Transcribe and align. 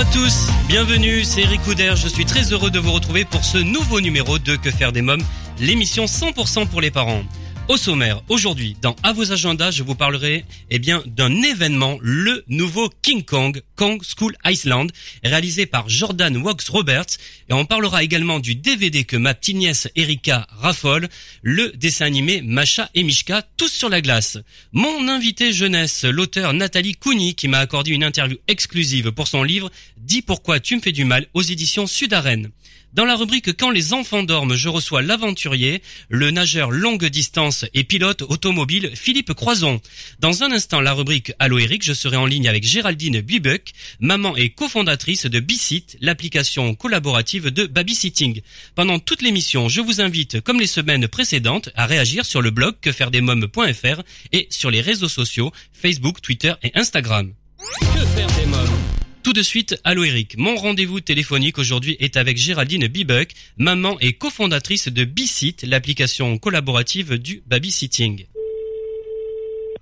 Bonjour 0.00 0.12
à 0.12 0.24
tous, 0.24 0.48
bienvenue, 0.66 1.24
c'est 1.24 1.42
Eric 1.42 1.62
Couder, 1.62 1.92
je 1.94 2.08
suis 2.08 2.24
très 2.24 2.52
heureux 2.52 2.70
de 2.70 2.78
vous 2.78 2.90
retrouver 2.90 3.26
pour 3.26 3.44
ce 3.44 3.58
nouveau 3.58 4.00
numéro 4.00 4.38
de 4.38 4.56
Que 4.56 4.70
faire 4.70 4.92
des 4.92 5.02
mômes, 5.02 5.22
l'émission 5.58 6.06
100% 6.06 6.68
pour 6.68 6.80
les 6.80 6.90
parents. 6.90 7.22
Au 7.70 7.76
sommaire, 7.76 8.20
aujourd'hui, 8.28 8.76
dans 8.82 8.96
À 9.04 9.12
vos 9.12 9.30
agendas, 9.30 9.70
je 9.70 9.84
vous 9.84 9.94
parlerai 9.94 10.44
eh 10.70 10.80
bien 10.80 11.04
d'un 11.06 11.32
événement, 11.40 12.00
le 12.02 12.42
nouveau 12.48 12.90
King 13.00 13.22
Kong, 13.22 13.62
Kong 13.76 14.02
School 14.02 14.34
Iceland, 14.44 14.88
réalisé 15.22 15.66
par 15.66 15.88
Jordan 15.88 16.36
Wax 16.38 16.68
Roberts. 16.68 17.18
Et 17.48 17.52
on 17.52 17.64
parlera 17.64 18.02
également 18.02 18.40
du 18.40 18.56
DVD 18.56 19.04
que 19.04 19.16
ma 19.16 19.34
petite 19.34 19.54
nièce 19.54 19.86
Erika 19.94 20.48
raffole, 20.50 21.08
le 21.42 21.70
dessin 21.76 22.06
animé 22.06 22.42
Macha 22.42 22.90
et 22.96 23.04
Mishka, 23.04 23.46
tous 23.56 23.70
sur 23.70 23.88
la 23.88 24.00
glace. 24.00 24.36
Mon 24.72 25.06
invité 25.06 25.52
jeunesse, 25.52 26.02
l'auteur 26.02 26.52
Nathalie 26.54 26.96
Cougny, 26.96 27.36
qui 27.36 27.46
m'a 27.46 27.60
accordé 27.60 27.92
une 27.92 28.02
interview 28.02 28.38
exclusive 28.48 29.12
pour 29.12 29.28
son 29.28 29.44
livre 29.44 29.70
Dis 29.96 30.22
pourquoi 30.22 30.58
tu 30.58 30.74
me 30.74 30.80
fais 30.80 30.90
du 30.90 31.04
mal 31.04 31.28
aux 31.34 31.42
éditions 31.42 31.86
Sud-Arène. 31.86 32.50
Dans 32.92 33.04
la 33.04 33.14
rubrique 33.14 33.56
Quand 33.56 33.70
les 33.70 33.92
enfants 33.92 34.24
dorment, 34.24 34.56
je 34.56 34.68
reçois 34.68 35.00
l'aventurier, 35.00 35.80
le 36.08 36.32
nageur 36.32 36.72
longue 36.72 37.06
distance 37.06 37.64
et 37.72 37.84
pilote 37.84 38.22
automobile 38.22 38.90
Philippe 38.94 39.32
Croison. 39.34 39.80
Dans 40.18 40.42
un 40.42 40.50
instant, 40.50 40.80
la 40.80 40.92
rubrique 40.92 41.32
Allo 41.38 41.58
Eric, 41.58 41.84
je 41.84 41.92
serai 41.92 42.16
en 42.16 42.26
ligne 42.26 42.48
avec 42.48 42.64
Géraldine 42.64 43.20
Buibuck, 43.20 43.72
maman 44.00 44.36
et 44.36 44.50
cofondatrice 44.50 45.26
de 45.26 45.38
Bicit, 45.38 45.96
l'application 46.00 46.74
collaborative 46.74 47.50
de 47.50 47.66
babysitting. 47.66 48.40
Pendant 48.74 48.98
toute 48.98 49.22
l'émission, 49.22 49.68
je 49.68 49.80
vous 49.80 50.00
invite, 50.00 50.40
comme 50.40 50.58
les 50.58 50.66
semaines 50.66 51.06
précédentes, 51.06 51.70
à 51.76 51.86
réagir 51.86 52.24
sur 52.24 52.42
le 52.42 52.50
blog 52.50 52.74
quefairedesmoms.fr 52.80 54.02
et 54.32 54.48
sur 54.50 54.70
les 54.70 54.80
réseaux 54.80 55.08
sociaux 55.08 55.52
Facebook, 55.72 56.20
Twitter 56.20 56.54
et 56.64 56.72
Instagram. 56.74 57.32
Que 57.80 58.06
faire 58.16 58.26
des 58.36 58.46
mômes? 58.46 58.79
Tout 59.22 59.32
de 59.32 59.42
suite, 59.42 59.78
allô 59.84 60.04
Eric. 60.04 60.36
Mon 60.38 60.56
rendez-vous 60.56 61.00
téléphonique 61.00 61.58
aujourd'hui 61.58 61.96
est 62.00 62.16
avec 62.16 62.36
Géraldine 62.36 62.86
Bibuck, 62.86 63.28
maman 63.58 63.98
et 64.00 64.12
cofondatrice 64.14 64.88
de 64.88 65.04
Bicit, 65.04 65.62
l'application 65.64 66.38
collaborative 66.38 67.18
du 67.18 67.42
babysitting. 67.46 68.26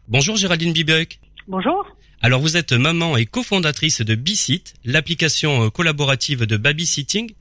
Bonjour 0.08 0.36
Géraldine 0.36 0.72
Bibuck. 0.72 1.18
Bonjour. 1.46 1.86
Alors 2.20 2.40
vous 2.40 2.56
êtes 2.56 2.72
maman 2.72 3.16
et 3.16 3.26
cofondatrice 3.26 4.02
de 4.02 4.14
Bicit, 4.14 4.74
l'application 4.84 5.66
euh, 5.66 5.70
collaborative 5.70 6.46
de 6.46 6.56
babysitting. 6.56 7.32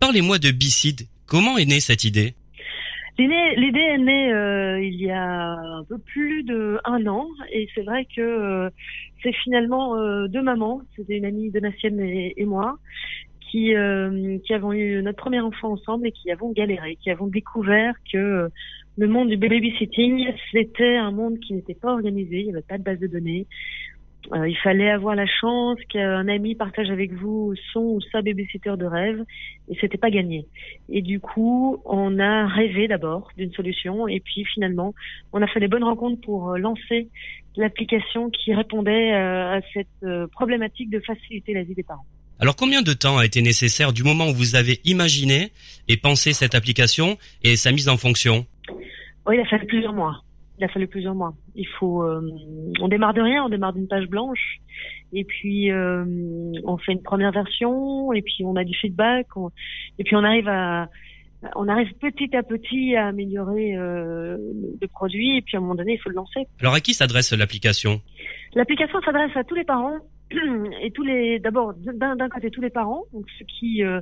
Parlez-moi 0.00 0.38
de 0.38 0.50
Bicit. 0.50 1.08
Comment 1.26 1.58
est 1.58 1.66
née 1.66 1.80
cette 1.80 2.04
idée? 2.04 2.34
L'idée 3.18 3.54
l'idée 3.56 3.78
est 3.78 3.98
née 3.98 4.32
euh, 4.32 4.82
il 4.82 5.00
y 5.00 5.10
a 5.10 5.52
un 5.52 5.84
peu 5.88 5.98
plus 5.98 6.42
de 6.42 6.80
un 6.84 7.06
an 7.06 7.28
et 7.52 7.68
c'est 7.74 7.82
vrai 7.82 8.06
que 8.16 8.20
euh, 8.20 8.70
c'est 9.24 9.32
finalement 9.32 9.96
euh, 9.96 10.28
deux 10.28 10.42
mamans, 10.42 10.82
c'était 10.94 11.16
une 11.16 11.24
amie 11.24 11.50
donatienne 11.50 11.98
et, 11.98 12.34
et 12.36 12.44
moi, 12.44 12.78
qui 13.40 13.74
euh, 13.74 14.38
qui 14.44 14.52
avons 14.52 14.72
eu 14.72 15.02
notre 15.02 15.18
premier 15.18 15.40
enfant 15.40 15.72
ensemble 15.72 16.06
et 16.06 16.12
qui 16.12 16.30
avons 16.30 16.52
galéré, 16.52 16.96
qui 17.02 17.10
avons 17.10 17.26
découvert 17.26 17.94
que 18.12 18.18
euh, 18.18 18.48
le 18.96 19.08
monde 19.08 19.28
du 19.28 19.36
babysitting 19.36 20.28
c'était 20.52 20.96
un 20.96 21.10
monde 21.10 21.38
qui 21.40 21.54
n'était 21.54 21.74
pas 21.74 21.92
organisé, 21.92 22.40
il 22.40 22.44
n'y 22.44 22.52
avait 22.52 22.62
pas 22.62 22.78
de 22.78 22.84
base 22.84 23.00
de 23.00 23.06
données. 23.06 23.46
Euh, 24.32 24.48
il 24.48 24.56
fallait 24.56 24.90
avoir 24.90 25.14
la 25.14 25.26
chance 25.26 25.78
qu'un 25.88 26.28
ami 26.28 26.54
partage 26.54 26.90
avec 26.90 27.12
vous 27.12 27.54
son 27.72 27.80
ou 27.80 28.00
sa 28.12 28.22
babysitter 28.22 28.76
de 28.76 28.86
rêve 28.86 29.22
et 29.68 29.76
c'était 29.80 29.98
pas 29.98 30.10
gagné. 30.10 30.46
Et 30.88 31.02
du 31.02 31.20
coup, 31.20 31.82
on 31.84 32.18
a 32.18 32.46
rêvé 32.46 32.88
d'abord 32.88 33.28
d'une 33.36 33.52
solution 33.52 34.08
et 34.08 34.20
puis 34.20 34.44
finalement, 34.44 34.94
on 35.32 35.42
a 35.42 35.46
fait 35.46 35.60
les 35.60 35.68
bonnes 35.68 35.84
rencontres 35.84 36.20
pour 36.22 36.52
euh, 36.52 36.58
lancer 36.58 37.08
l'application 37.56 38.30
qui 38.30 38.54
répondait 38.54 39.12
euh, 39.12 39.58
à 39.58 39.60
cette 39.72 40.30
problématique 40.32 40.90
de 40.90 41.00
faciliter 41.00 41.52
la 41.52 41.62
vie 41.62 41.74
des 41.74 41.82
parents. 41.82 42.06
Alors 42.40 42.56
combien 42.56 42.82
de 42.82 42.92
temps 42.92 43.18
a 43.18 43.24
été 43.24 43.42
nécessaire 43.42 43.92
du 43.92 44.02
moment 44.02 44.28
où 44.28 44.34
vous 44.34 44.56
avez 44.56 44.80
imaginé 44.84 45.52
et 45.86 45.96
pensé 45.96 46.32
cette 46.32 46.54
application 46.54 47.16
et 47.42 47.56
sa 47.56 47.70
mise 47.70 47.88
en 47.88 47.96
fonction? 47.96 48.44
Oui, 49.26 49.36
il 49.36 49.40
a 49.40 49.46
fallu 49.46 49.66
plusieurs 49.66 49.92
mois. 49.92 50.22
Il 50.58 50.64
a 50.64 50.68
fallu 50.68 50.86
plusieurs 50.86 51.14
mois. 51.14 51.34
Il 51.56 51.66
faut, 51.66 52.02
euh, 52.04 52.20
on 52.80 52.88
démarre 52.88 53.12
de 53.14 53.20
rien, 53.20 53.44
on 53.44 53.48
démarre 53.48 53.72
d'une 53.72 53.88
page 53.88 54.06
blanche, 54.06 54.58
et 55.12 55.24
puis 55.24 55.70
euh, 55.72 56.04
on 56.64 56.76
fait 56.78 56.92
une 56.92 57.02
première 57.02 57.32
version, 57.32 58.12
et 58.12 58.22
puis 58.22 58.44
on 58.44 58.54
a 58.56 58.62
du 58.64 58.74
feedback, 58.76 59.26
on- 59.36 59.50
et 59.98 60.04
puis 60.04 60.14
on 60.14 60.22
arrive 60.22 60.48
à, 60.48 60.88
on 61.56 61.66
arrive 61.68 61.92
petit 61.94 62.34
à 62.36 62.42
petit 62.44 62.94
à 62.94 63.08
améliorer 63.08 63.76
euh, 63.76 64.36
le 64.80 64.86
produit, 64.88 65.38
et 65.38 65.42
puis 65.42 65.56
à 65.56 65.58
un 65.58 65.62
moment 65.62 65.74
donné, 65.74 65.94
il 65.94 65.98
faut 65.98 66.08
le 66.10 66.14
lancer. 66.14 66.46
Alors 66.60 66.74
à 66.74 66.80
qui 66.80 66.94
s'adresse 66.94 67.32
l'application? 67.32 68.00
L'application 68.54 69.00
s'adresse 69.02 69.36
à 69.36 69.42
tous 69.42 69.56
les 69.56 69.64
parents 69.64 69.96
et 70.82 70.90
tous 70.92 71.02
les 71.02 71.38
d'abord 71.40 71.74
d'un 71.74 72.28
côté 72.28 72.50
tous 72.50 72.62
les 72.62 72.70
parents 72.70 73.02
donc 73.12 73.26
ceux 73.38 73.44
qui 73.44 73.82
euh, 73.84 74.00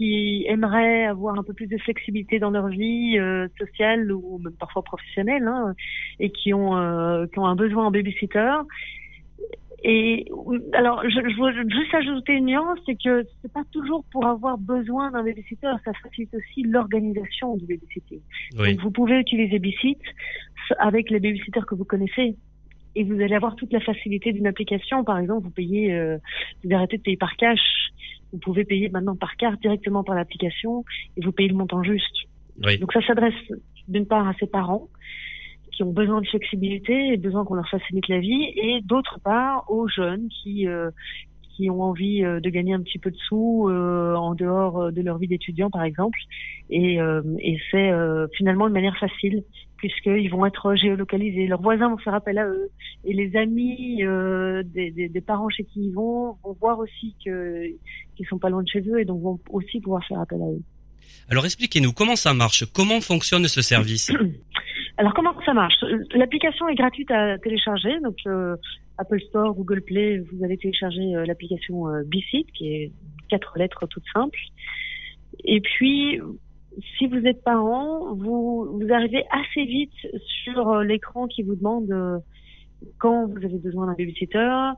qui 0.00 0.46
aimeraient 0.48 1.04
avoir 1.04 1.38
un 1.38 1.42
peu 1.42 1.52
plus 1.52 1.66
de 1.66 1.76
flexibilité 1.76 2.38
dans 2.38 2.50
leur 2.50 2.68
vie 2.68 3.18
euh, 3.18 3.48
sociale 3.58 4.10
ou 4.10 4.38
même 4.38 4.54
parfois 4.58 4.82
professionnelle 4.82 5.46
hein, 5.46 5.74
et 6.18 6.30
qui 6.30 6.54
ont 6.54 6.74
euh, 6.78 7.26
qui 7.26 7.38
ont 7.38 7.44
un 7.44 7.54
besoin 7.54 7.88
en 7.88 7.90
babysitter. 7.90 8.56
Et 9.84 10.24
alors 10.72 11.02
je, 11.04 11.10
je 11.10 11.42
veux 11.42 11.68
juste 11.68 11.94
ajouter 11.94 12.32
une 12.32 12.46
nuance 12.46 12.78
c'est 12.86 12.96
que 12.96 13.26
c'est 13.42 13.52
pas 13.52 13.64
toujours 13.72 14.04
pour 14.10 14.26
avoir 14.26 14.56
besoin 14.56 15.10
d'un 15.10 15.22
babysitter 15.22 15.72
ça 15.84 15.92
facilite 16.02 16.34
aussi 16.34 16.62
l'organisation 16.62 17.56
du 17.56 17.64
babysitting 17.66 18.20
Oui. 18.58 18.74
donc 18.74 18.82
vous 18.82 18.90
pouvez 18.90 19.18
utiliser 19.18 19.58
Bicit 19.58 19.98
avec 20.78 21.08
les 21.08 21.18
babysitters 21.18 21.64
que 21.66 21.74
vous 21.74 21.86
connaissez 21.86 22.36
et 23.00 23.04
vous 23.04 23.18
allez 23.18 23.34
avoir 23.34 23.56
toute 23.56 23.72
la 23.72 23.80
facilité 23.80 24.30
d'une 24.30 24.46
application. 24.46 25.04
Par 25.04 25.18
exemple, 25.18 25.44
vous 25.44 25.50
payez, 25.50 25.94
euh, 25.94 26.18
vous 26.62 26.74
arrêtez 26.74 26.98
de 26.98 27.02
payer 27.02 27.16
par 27.16 27.34
cash. 27.36 27.58
Vous 28.30 28.38
pouvez 28.38 28.64
payer 28.64 28.90
maintenant 28.90 29.16
par 29.16 29.36
carte 29.36 29.58
directement 29.62 30.04
par 30.04 30.14
l'application 30.14 30.84
et 31.16 31.24
vous 31.24 31.32
payez 31.32 31.48
le 31.48 31.56
montant 31.56 31.82
juste. 31.82 32.14
Oui. 32.62 32.76
Donc 32.78 32.92
ça 32.92 33.00
s'adresse 33.06 33.32
d'une 33.88 34.04
part 34.06 34.28
à 34.28 34.34
ces 34.38 34.46
parents 34.46 34.88
qui 35.72 35.82
ont 35.82 35.92
besoin 35.92 36.20
de 36.20 36.26
flexibilité 36.26 37.14
et 37.14 37.16
besoin 37.16 37.46
qu'on 37.46 37.54
leur 37.54 37.68
facilite 37.70 38.06
la 38.08 38.18
vie 38.18 38.52
et 38.54 38.82
d'autre 38.82 39.18
part 39.24 39.64
aux 39.70 39.88
jeunes 39.88 40.28
qui 40.28 40.68
euh, 40.68 40.90
qui 41.60 41.68
ont 41.68 41.82
envie 41.82 42.24
euh, 42.24 42.40
de 42.40 42.48
gagner 42.48 42.72
un 42.72 42.80
petit 42.80 42.98
peu 42.98 43.10
de 43.10 43.16
sous 43.28 43.68
euh, 43.68 44.14
en 44.14 44.34
dehors 44.34 44.80
euh, 44.80 44.90
de 44.90 45.02
leur 45.02 45.18
vie 45.18 45.28
d'étudiant 45.28 45.68
par 45.68 45.84
exemple. 45.84 46.18
Et, 46.70 46.98
et 47.40 47.58
c'est 47.72 47.90
finalement 48.36 48.68
une 48.68 48.72
manière 48.72 48.96
facile 48.96 49.42
puisqu'ils 49.76 50.30
vont 50.30 50.46
être 50.46 50.76
géolocalisés. 50.76 51.46
Leurs 51.48 51.60
voisins 51.60 51.88
vont 51.88 51.98
faire 51.98 52.14
appel 52.14 52.38
à 52.38 52.46
eux. 52.46 52.70
Et 53.04 53.12
les 53.12 53.34
amis 53.36 54.04
euh, 54.04 54.62
des, 54.62 54.92
des, 54.92 55.08
des 55.08 55.20
parents 55.20 55.48
chez 55.48 55.64
qui 55.64 55.86
ils 55.86 55.92
vont 55.92 56.36
vont 56.44 56.56
voir 56.60 56.78
aussi 56.78 57.16
qu'ils 57.20 58.26
sont 58.28 58.38
pas 58.38 58.50
loin 58.50 58.62
de 58.62 58.68
chez 58.68 58.82
eux 58.88 59.00
et 59.00 59.04
donc 59.04 59.20
vont 59.20 59.40
aussi 59.50 59.80
pouvoir 59.80 60.04
faire 60.06 60.20
appel 60.20 60.40
à 60.40 60.46
eux. 60.46 60.62
Alors 61.28 61.44
expliquez-nous 61.44 61.92
comment 61.92 62.16
ça 62.16 62.34
marche, 62.34 62.64
comment 62.72 63.00
fonctionne 63.00 63.48
ce 63.48 63.62
service? 63.62 64.12
Alors 64.98 65.14
comment 65.14 65.32
ça 65.46 65.54
marche? 65.54 65.82
L'application 66.14 66.68
est 66.68 66.74
gratuite 66.74 67.10
à 67.10 67.38
télécharger, 67.38 67.98
donc 68.00 68.16
euh, 68.26 68.54
Apple 69.00 69.20
Store, 69.28 69.54
Google 69.54 69.80
Play, 69.80 70.18
vous 70.18 70.44
allez 70.44 70.58
télécharger 70.58 71.14
euh, 71.16 71.24
l'application 71.24 71.88
euh, 71.88 72.02
Bicit, 72.04 72.46
qui 72.52 72.68
est 72.74 72.92
quatre 73.28 73.58
lettres 73.58 73.86
toutes 73.88 74.04
simples. 74.12 74.38
Et 75.44 75.60
puis, 75.60 76.20
si 76.98 77.06
vous 77.06 77.24
êtes 77.26 77.42
parent, 77.42 78.14
vous, 78.14 78.78
vous 78.78 78.92
arrivez 78.92 79.24
assez 79.30 79.64
vite 79.64 79.94
sur 80.44 80.68
euh, 80.68 80.84
l'écran 80.84 81.26
qui 81.28 81.42
vous 81.42 81.54
demande 81.56 81.90
euh, 81.90 82.18
quand 82.98 83.26
vous 83.26 83.38
avez 83.38 83.58
besoin 83.58 83.86
d'un 83.86 83.94
babysitter, 83.94 84.72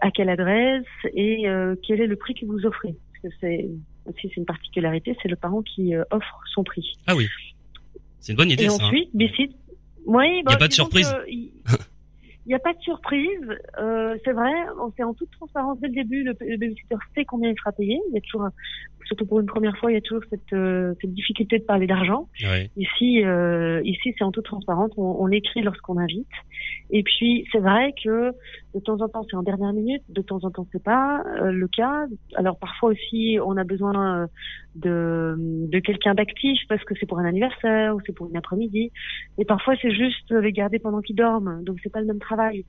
à 0.00 0.10
quelle 0.12 0.28
adresse 0.28 0.84
et 1.14 1.44
quel 1.86 2.00
est 2.00 2.08
le 2.08 2.16
prix 2.16 2.34
que 2.34 2.44
vous 2.46 2.66
offrez. 2.66 2.94
Parce 3.22 3.22
que 3.34 3.38
c'est 3.40 3.68
aussi 4.06 4.22
c'est 4.28 4.36
une 4.36 4.44
particularité, 4.44 5.16
c'est 5.22 5.28
le 5.28 5.36
parent 5.36 5.62
qui 5.62 5.94
offre 6.10 6.40
son 6.52 6.64
prix. 6.64 6.94
Ah 7.06 7.14
oui, 7.14 7.28
c'est 8.18 8.32
une 8.32 8.36
bonne 8.38 8.50
idée 8.50 8.64
Et 8.64 8.68
ça. 8.70 8.82
hein. 8.82 8.86
ensuite, 8.86 9.10
Bicit. 9.14 9.52
Oui, 10.04 10.42
Y 10.44 10.52
a 10.52 10.56
pas 10.56 10.66
de 10.66 10.72
surprise. 10.72 11.08
que 11.08 11.76
Il 12.46 12.50
n'y 12.50 12.54
a 12.54 12.58
pas 12.58 12.72
de 12.74 12.80
surprise. 12.80 13.48
Euh, 13.78 14.16
c'est 14.24 14.32
vrai, 14.32 14.52
on 14.80 14.90
fait 14.90 15.02
en 15.02 15.14
toute 15.14 15.30
transparence 15.30 15.78
dès 15.80 15.88
le 15.88 15.94
début. 15.94 16.22
Le, 16.24 16.34
le 16.40 16.56
babysitter 16.58 16.96
sait 17.14 17.24
combien 17.24 17.50
il 17.50 17.56
sera 17.56 17.72
payé. 17.72 17.98
Il 18.10 18.14
y 18.14 18.18
a 18.18 18.20
toujours, 18.20 18.42
un- 18.42 18.52
surtout 19.06 19.24
pour 19.26 19.40
une 19.40 19.46
première 19.46 19.76
fois, 19.78 19.90
il 19.90 19.94
y 19.94 19.96
a 19.96 20.02
toujours 20.02 20.22
cette, 20.28 20.52
euh, 20.52 20.94
cette 21.00 21.14
difficulté 21.14 21.58
de 21.58 21.64
parler 21.64 21.86
d'argent. 21.86 22.28
Ouais. 22.42 22.70
Ici, 22.76 23.24
euh, 23.24 23.80
ici, 23.84 24.14
c'est 24.18 24.24
en 24.24 24.30
toute 24.32 24.44
transparence. 24.44 24.90
On, 24.96 25.16
on 25.20 25.28
écrit 25.30 25.62
lorsqu'on 25.62 25.96
invite. 25.98 26.28
Et 26.90 27.02
puis, 27.02 27.46
c'est 27.50 27.60
vrai 27.60 27.94
que 28.04 28.32
De 28.74 28.80
temps 28.80 29.00
en 29.00 29.08
temps, 29.08 29.24
c'est 29.30 29.36
en 29.36 29.42
dernière 29.42 29.72
minute. 29.72 30.02
De 30.08 30.20
temps 30.20 30.40
en 30.42 30.50
temps, 30.50 30.66
c'est 30.72 30.82
pas 30.82 31.22
euh, 31.40 31.52
le 31.52 31.68
cas. 31.68 32.06
Alors 32.34 32.58
parfois 32.58 32.90
aussi, 32.90 33.38
on 33.44 33.56
a 33.56 33.62
besoin 33.62 34.26
euh, 34.84 35.36
de, 35.68 35.78
quelqu'un 35.78 36.14
d'actif 36.14 36.60
parce 36.68 36.82
que 36.84 36.94
c'est 36.98 37.06
pour 37.06 37.20
un 37.20 37.24
anniversaire 37.24 37.94
ou 37.94 38.00
c'est 38.04 38.12
pour 38.12 38.28
une 38.28 38.36
après-midi. 38.36 38.90
Et 39.38 39.44
parfois, 39.44 39.74
c'est 39.80 39.92
juste 39.92 40.30
les 40.30 40.52
garder 40.52 40.80
pendant 40.80 41.00
qu'ils 41.00 41.16
dorment. 41.16 41.62
Donc 41.62 41.78
c'est 41.82 41.92
pas 41.92 42.00
le 42.00 42.06
même 42.06 42.18
travail. 42.18 42.64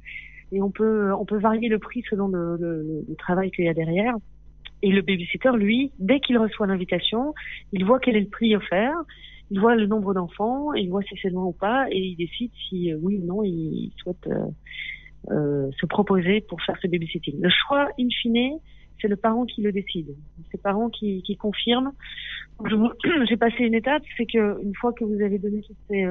Et 0.52 0.62
on 0.62 0.70
peut 0.70 1.12
on 1.14 1.26
peut 1.26 1.40
varier 1.40 1.70
le 1.70 1.80
prix 1.80 2.04
selon 2.08 2.28
le, 2.28 2.56
le, 2.58 3.04
le 3.08 3.16
travail 3.16 3.50
qu'il 3.50 3.66
y 3.66 3.70
a 3.70 3.74
derrière. 3.74 4.14
Et 4.84 4.92
le 4.92 5.02
babysitter, 5.02 5.54
lui, 5.56 5.92
dès 5.98 6.20
qu'il 6.20 6.38
reçoit 6.38 6.68
l'invitation, 6.68 7.34
il 7.72 7.84
voit 7.84 8.00
quel 8.00 8.16
est 8.16 8.22
le 8.22 8.30
prix 8.30 8.56
offert 8.56 8.96
il 9.52 9.60
voit 9.60 9.76
le 9.76 9.86
nombre 9.86 10.14
d'enfants, 10.14 10.74
il 10.74 10.90
voit 10.90 11.04
si 11.04 11.16
c'est 11.22 11.30
loin 11.30 11.46
ou 11.46 11.52
pas, 11.52 11.88
et 11.92 12.00
il 12.00 12.16
décide 12.16 12.52
si 12.68 12.92
euh, 12.92 12.98
oui 13.02 13.20
ou 13.22 13.26
non 13.26 13.44
il 13.44 13.92
souhaite 13.98 14.28
euh, 14.28 14.48
euh, 15.32 15.70
se 15.80 15.86
proposer 15.86 16.42
pour 16.42 16.62
faire 16.62 16.78
ce 16.82 16.88
babysitting. 16.88 17.42
Le 17.42 17.50
choix, 17.50 17.90
in 18.00 18.08
fine, 18.22 18.60
c'est 19.02 19.08
le 19.08 19.16
parent 19.16 19.46
qui 19.46 19.62
le 19.62 19.72
décide. 19.72 20.16
C'est 20.52 20.58
le 20.58 20.62
parent 20.62 20.90
qui, 20.90 21.22
qui 21.24 21.36
confirme. 21.36 21.92
J'ai 23.28 23.38
passé 23.38 23.64
une 23.64 23.76
étape, 23.76 24.04
c'est 24.18 24.26
que 24.26 24.62
une 24.64 24.76
fois 24.76 24.94
que 24.94 25.04
vous 25.04 25.22
avez 25.22 25.38
donné 25.38 25.62
ces, 25.90 26.06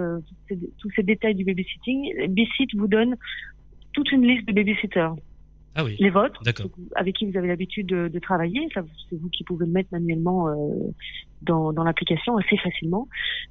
tous 0.78 0.90
ces 0.94 1.02
détails 1.02 1.34
du 1.34 1.44
babysitting, 1.44 2.28
Bisit 2.28 2.68
vous 2.76 2.88
donne 2.88 3.16
toute 3.92 4.12
une 4.12 4.26
liste 4.26 4.46
de 4.46 4.52
babysitters. 4.52 5.14
Ah 5.76 5.84
oui. 5.84 5.96
Les 5.98 6.10
vôtres, 6.10 6.40
avec 6.94 7.16
qui 7.16 7.26
vous 7.26 7.36
avez 7.36 7.48
l'habitude 7.48 7.86
de, 7.86 8.06
de, 8.08 8.18
travailler. 8.20 8.68
C'est 8.72 9.16
vous 9.16 9.28
qui 9.30 9.42
pouvez 9.42 9.66
le 9.66 9.72
mettre 9.72 9.88
manuellement 9.90 10.48
euh, 10.48 10.54
dans, 11.42 11.72
dans 11.72 11.82
l'application 11.82 12.36
assez 12.36 12.56
facilement. 12.58 13.08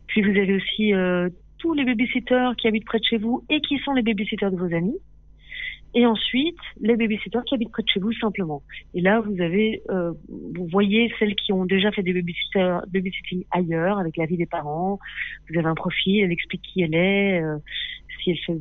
Puis 0.07 0.21
vous 0.21 0.29
avez 0.29 0.55
aussi 0.55 0.93
euh, 0.93 1.29
tous 1.57 1.73
les 1.73 1.83
babysitters 1.83 2.51
qui 2.57 2.67
habitent 2.67 2.85
près 2.85 2.99
de 2.99 3.03
chez 3.03 3.17
vous 3.17 3.43
et 3.49 3.59
qui 3.59 3.77
sont 3.79 3.93
les 3.93 4.03
babysitters 4.03 4.51
de 4.51 4.55
vos 4.55 4.73
amis. 4.73 4.97
Et 5.95 6.05
ensuite, 6.07 6.57
les 6.81 6.95
babysitters 6.95 7.43
qui 7.45 7.53
habitent 7.53 7.71
près 7.71 7.83
de 7.83 7.87
chez 7.87 7.99
vous 7.99 8.13
simplement. 8.13 8.63
Et 8.95 9.01
là, 9.01 9.19
vous 9.19 9.39
avez, 9.39 9.83
euh, 9.91 10.11
vous 10.29 10.67
voyez 10.67 11.13
celles 11.19 11.35
qui 11.35 11.53
ont 11.53 11.65
déjà 11.65 11.91
fait 11.91 12.01
des 12.01 12.13
babysitting 12.13 13.43
ailleurs 13.51 13.99
avec 13.99 14.17
la 14.17 14.25
vie 14.25 14.37
des 14.37 14.47
parents. 14.47 14.97
Vous 15.49 15.59
avez 15.59 15.67
un 15.67 15.75
profil, 15.75 16.23
elle 16.23 16.31
explique 16.31 16.63
qui 16.63 16.81
elle 16.81 16.95
est, 16.95 17.41
euh, 17.41 17.57
si 18.23 18.31
elle 18.31 18.37
fait, 18.37 18.59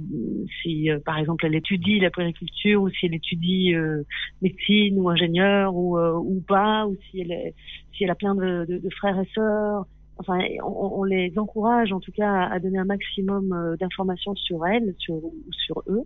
si 0.63 0.91
euh, 0.91 0.99
par 1.01 1.19
exemple 1.19 1.47
elle 1.47 1.55
étudie 1.55 2.01
la 2.01 2.11
périculture 2.11 2.83
ou 2.83 2.91
si 2.91 3.07
elle 3.07 3.15
étudie 3.15 3.75
euh, 3.75 4.03
médecine 4.43 4.99
ou 4.99 5.09
ingénieur 5.09 5.75
ou, 5.75 5.99
euh, 5.99 6.19
ou 6.19 6.43
pas, 6.47 6.87
ou 6.87 6.97
si 7.11 7.21
elle, 7.21 7.33
est, 7.33 7.55
si 7.97 8.05
elle 8.05 8.11
a 8.11 8.15
plein 8.15 8.35
de, 8.35 8.67
de, 8.67 8.79
de 8.79 8.91
frères 8.91 9.19
et 9.19 9.29
sœurs. 9.35 9.87
Enfin, 10.19 10.39
on, 10.63 11.01
on, 11.01 11.05
les 11.05 11.33
encourage 11.39 11.93
en 11.93 11.99
tout 11.99 12.13
cas 12.13 12.45
à 12.45 12.59
donner 12.59 12.79
un 12.79 12.85
maximum 12.85 13.77
d'informations 13.81 14.35
sur 14.37 14.67
elle, 14.67 14.95
sur 14.99 15.21
sur 15.51 15.83
eux. 15.89 16.03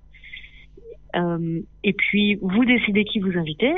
Et 1.84 1.92
puis 1.92 2.36
vous 2.42 2.64
décidez 2.64 3.04
qui 3.04 3.20
vous 3.20 3.36
invitez 3.38 3.72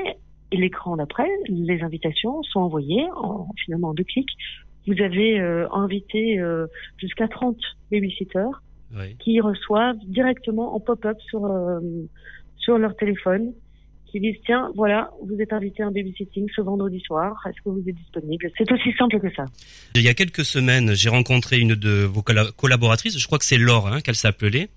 et 0.50 0.56
l'écran 0.56 0.96
d'après, 0.96 1.28
les 1.48 1.82
invitations 1.82 2.42
sont 2.42 2.60
envoyées 2.60 3.06
en, 3.16 3.48
finalement 3.64 3.90
en 3.90 3.94
deux 3.94 4.04
clics. 4.04 4.30
Vous 4.86 5.00
avez 5.02 5.38
invité 5.72 6.40
jusqu'à 6.98 7.28
30 7.28 7.56
babysitters 7.90 8.50
qui 9.18 9.40
reçoivent 9.40 9.98
directement 10.06 10.74
en 10.74 10.80
pop-up 10.80 11.16
sur 11.28 11.44
euh, 11.44 11.80
sur 12.56 12.78
leur 12.78 12.96
téléphone, 12.96 13.52
qui 14.10 14.20
disent 14.20 14.36
tiens 14.44 14.70
voilà 14.74 15.10
vous 15.22 15.40
êtes 15.40 15.52
invité 15.52 15.82
à 15.82 15.86
un 15.86 15.90
babysitting 15.90 16.46
ce 16.54 16.60
vendredi 16.60 17.00
soir, 17.00 17.34
est-ce 17.46 17.62
que 17.62 17.68
vous 17.68 17.82
êtes 17.86 17.94
disponible? 17.94 18.50
C'est 18.56 18.70
aussi 18.72 18.92
simple 18.98 19.20
que 19.20 19.32
ça. 19.34 19.44
Il 19.94 20.02
y 20.02 20.08
a 20.08 20.14
quelques 20.14 20.44
semaines, 20.44 20.94
j'ai 20.94 21.08
rencontré 21.08 21.58
une 21.58 21.74
de 21.74 22.04
vos 22.04 22.22
collaboratrices, 22.22 23.18
je 23.18 23.26
crois 23.26 23.38
que 23.38 23.44
c'est 23.44 23.58
Laure 23.58 23.88
hein, 23.88 24.00
qu'elle 24.00 24.16
s'appelait. 24.16 24.68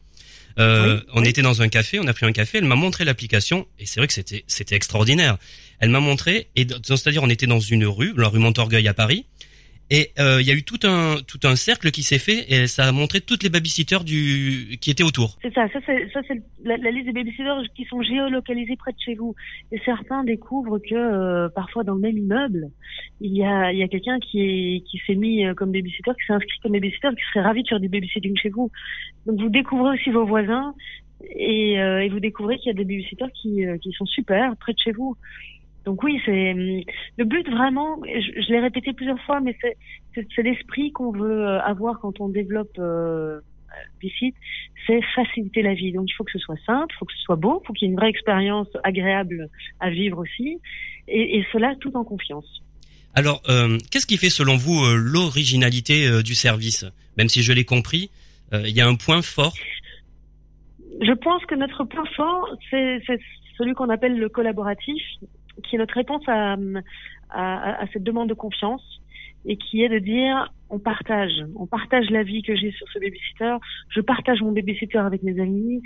Euh, 0.60 1.02
on 1.14 1.24
était 1.24 1.42
dans 1.42 1.62
un 1.62 1.70
café, 1.70 2.00
on 2.00 2.08
a 2.08 2.14
pris 2.14 2.26
un 2.26 2.32
café, 2.32 2.58
elle 2.58 2.66
m'a 2.66 2.76
montré 2.76 3.06
l'application 3.06 3.68
et 3.80 3.86
c'est 3.86 4.00
vrai 4.00 4.08
que 4.08 4.14
c'était 4.14 4.44
c'était 4.48 4.76
extraordinaire. 4.76 5.38
Elle 5.80 5.90
m'a 5.90 6.00
montré 6.00 6.48
et 6.56 6.68
c'est-à-dire 6.84 7.24
on 7.24 7.30
était 7.30 7.48
dans 7.48 7.60
une 7.60 7.86
rue, 7.86 8.14
la 8.16 8.28
rue 8.28 8.40
Montorgueil 8.40 8.88
à 8.88 8.94
Paris 8.94 9.26
et 9.94 10.12
euh, 10.20 10.40
il 10.40 10.48
y 10.48 10.52
a 10.52 10.54
eu 10.56 10.64
tout 10.64 10.80
un 10.84 11.18
tout 11.28 11.42
un 11.44 11.58
cercle 11.58 11.92
qui 11.92 12.02
s'est 12.02 12.18
fait 12.18 12.46
et 12.48 12.68
ça 12.68 12.86
a 12.86 12.92
montré 12.94 13.20
toutes 13.20 13.44
les 13.44 13.50
babysitters 13.50 14.06
du 14.06 14.78
qui 14.80 14.90
étaient 14.90 15.04
autour. 15.04 15.38
C'est 15.42 15.54
ça, 15.54 15.68
ça 15.68 15.80
c'est 15.86 16.10
ça 16.14 16.22
c'est 16.30 16.42
la, 16.64 16.78
liste 16.78 17.08
des 17.08 17.12
babysitters 17.12 17.68
qui 17.76 17.84
sont 17.84 18.02
géolocalisés 18.02 18.78
près 18.78 18.94
de 18.94 19.00
chez 19.06 19.16
vous. 19.16 19.36
Et 19.74 19.80
certains 19.84 20.24
découvrent 20.24 20.80
que 20.80 20.96
euh, 20.96 21.50
parfois 21.50 21.84
dans 21.84 21.96
le 21.96 22.00
même 22.00 22.18
immeuble, 22.18 22.70
il 23.20 23.36
y 23.36 23.44
a 23.44 23.74
il 23.74 23.80
y 23.80 23.84
a 23.84 23.90
quelqu'un 23.90 24.18
qui 24.20 24.82
qui 24.90 25.02
s'est 25.06 25.16
mis 25.16 25.46
euh, 25.46 25.54
comme 25.54 25.74
babysitter, 25.74 26.12
qui 26.12 26.26
s'est 26.26 26.34
inscrit 26.34 26.60
comme 26.64 26.72
babysitter, 26.72 27.10
qui 27.10 27.24
serait 27.34 27.46
ravi 27.46 27.64
de 27.64 27.68
faire 27.68 27.82
du 27.82 27.90
babysitting 27.90 28.38
chez 28.38 28.50
vous. 28.50 28.72
Donc 29.26 29.42
vous 29.42 29.50
découvrez 29.50 29.98
aussi 29.98 30.10
vos 30.10 30.26
voisins 30.26 30.74
et, 31.36 31.74
et 31.74 32.10
vous 32.10 32.20
découvrez 32.22 32.58
qu'il 32.58 32.68
y 32.68 32.70
a 32.72 32.74
des 32.74 32.86
babysitters 32.86 33.32
qui 33.42 33.66
qui 33.82 33.92
sont 33.92 34.06
super 34.06 34.56
près 34.56 34.72
de 34.72 34.80
chez 34.80 34.94
vous. 34.94 35.18
Donc 35.86 36.04
oui, 36.04 36.20
c'est 36.26 36.52
hum, 36.52 36.82
le 37.18 37.26
but 37.26 37.50
vraiment. 37.50 38.00
Je, 38.06 38.42
je 38.42 38.52
l'ai 38.52 38.60
répété 38.60 38.94
plusieurs 38.94 39.20
fois, 39.22 39.40
mais 39.40 39.56
c'est 39.62 40.44
l'esprit 40.44 40.92
qu'on 40.92 41.12
veut 41.12 41.48
euh, 41.48 41.62
avoir 41.62 42.00
quand 42.00 42.20
on 42.20 42.30
développe 42.30 42.78
euh, 42.80 43.40
c'est 44.86 45.02
faciliter 45.16 45.62
la 45.62 45.74
vie. 45.74 45.92
Donc 45.92 46.10
il 46.10 46.14
faut 46.14 46.24
que 46.24 46.32
ce 46.32 46.40
soit 46.40 46.58
simple, 46.66 46.94
il 46.94 46.98
faut 46.98 47.06
que 47.06 47.14
ce 47.14 47.24
soit 47.24 47.36
beau, 47.36 47.62
il 47.64 47.68
faut 47.68 47.74
qu'il 47.74 47.88
y 47.88 47.90
ait 47.90 47.94
une 47.94 48.00
vraie 48.00 48.10
expérience 48.10 48.68
agréable 48.84 49.50
à 49.80 49.90
vivre 49.90 50.18
aussi, 50.20 50.60
et, 51.08 51.38
et 51.38 51.48
cela 51.54 51.76
tout 51.80 51.96
en 51.96 52.04
confiance. 52.04 52.62
Alors, 53.14 53.42
euh, 53.50 53.78
qu'est-ce 53.90 54.06
qui 54.06 54.18
fait 54.18 54.30
selon 54.30 54.58
vous 54.58 54.84
euh, 54.84 54.96
l'originalité 54.96 56.22
du 56.24 56.36
service? 56.36 56.86
Même 57.18 57.30
si 57.30 57.44
je 57.44 57.54
l'ai 57.54 57.66
compris, 57.66 58.10
il 58.54 58.76
y 58.76 58.82
a 58.82 58.88
un 58.88 58.96
point 58.96 59.22
fort? 59.22 59.54
Je 61.02 61.14
pense 61.14 61.46
que 61.46 61.56
notre 61.56 61.86
point 61.86 62.06
fort, 62.18 62.50
c'est 62.70 63.00
celui 63.58 63.74
qu'on 63.74 63.90
appelle 63.90 64.18
le 64.18 64.30
collaboratif 64.30 65.02
qui 65.62 65.76
est 65.76 65.80
notre 65.80 65.96
réponse 65.96 66.24
à, 66.28 66.58
cette 67.94 68.04
demande 68.04 68.30
de 68.30 68.34
confiance 68.34 68.84
et 69.46 69.58
qui 69.58 69.84
est 69.84 69.90
de 69.90 70.00
dire 70.00 70.54
on 70.70 70.80
partage, 70.80 71.32
on 71.56 71.66
partage 71.66 72.10
la 72.10 72.24
vie 72.24 72.44
que 72.44 72.56
j'ai 72.56 72.72
sur 72.72 72.88
ce 72.90 73.00
babysitter, 73.00 73.56
je 73.90 74.02
partage 74.02 74.42
mon 74.42 74.52
babysitter 74.52 75.00
avec 75.00 75.24
mes 75.24 75.40
amis 75.42 75.82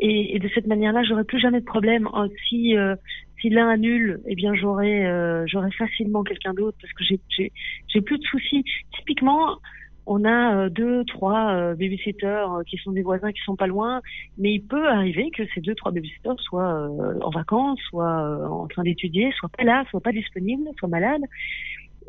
et, 0.00 0.36
et 0.36 0.38
de 0.38 0.48
cette 0.54 0.66
manière-là, 0.66 1.02
j'aurai 1.02 1.24
plus 1.24 1.40
jamais 1.40 1.60
de 1.60 1.64
problème. 1.64 2.08
Oh, 2.12 2.26
si 2.48 2.76
euh, 2.76 2.94
si 3.40 3.50
l'un 3.50 3.68
annule, 3.68 4.20
eh 4.26 4.34
bien 4.34 4.54
j'aurai 4.54 5.06
euh, 5.06 5.44
j'aurai 5.46 5.70
facilement 5.72 6.22
quelqu'un 6.22 6.54
d'autre 6.54 6.76
parce 6.80 6.92
que 6.92 7.04
j'ai 7.04 7.52
j'ai 7.88 8.00
plus 8.00 8.18
de 8.18 8.24
soucis. 8.24 8.64
Typiquement, 8.96 9.58
on 10.08 10.24
a 10.24 10.56
euh, 10.56 10.68
deux, 10.70 11.04
trois 11.04 11.52
euh, 11.52 11.74
babysitters 11.74 12.26
euh, 12.26 12.62
qui 12.66 12.78
sont 12.78 12.92
des 12.92 13.02
voisins 13.02 13.30
qui 13.30 13.42
sont 13.44 13.56
pas 13.56 13.66
loin, 13.66 14.00
mais 14.38 14.54
il 14.54 14.62
peut 14.62 14.88
arriver 14.88 15.30
que 15.30 15.42
ces 15.54 15.60
deux, 15.60 15.74
trois 15.74 15.92
babysitters 15.92 16.40
soient 16.40 16.88
en 17.20 17.30
vacances, 17.30 17.78
soient 17.90 18.48
en 18.50 18.66
train 18.66 18.82
d'étudier, 18.82 19.30
soient 19.38 19.50
pas 19.50 19.64
là, 19.64 19.84
soient 19.90 20.00
pas 20.00 20.12
disponibles, 20.12 20.68
soient 20.78 20.88
malades. 20.88 21.22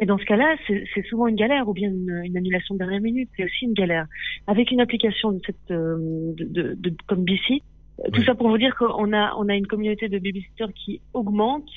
Et 0.01 0.06
dans 0.06 0.18
ce 0.18 0.24
cas-là, 0.24 0.56
c'est 0.68 1.06
souvent 1.08 1.27
une 1.27 1.36
galère 1.36 1.68
ou 1.68 1.74
bien 1.74 1.89
une, 1.89 2.38
annulation 2.38 2.75
de 2.75 2.79
dernière 2.79 3.01
minute, 3.01 3.29
c'est 3.36 3.44
aussi 3.44 3.65
une 3.65 3.74
galère. 3.74 4.06
Avec 4.48 4.72
une 4.72 4.79
application 4.79 5.34
de 5.34 5.41
cette, 5.46 5.68
de, 5.68 6.34
de, 6.38 6.75
de, 6.75 6.96
comme 7.06 7.25
BC, 7.25 7.62
tout 8.13 8.24
ça 8.24 8.34
pour 8.34 8.48
vous 8.48 8.58
dire 8.58 8.77
qu'on 8.77 9.12
a, 9.12 9.36
on 9.38 9.50
a 9.50 9.56
une 9.56 9.68
communauté 9.68 10.08
de 10.08 10.18
babysitters 10.20 10.72
qui 10.74 11.01
augmente 11.13 11.70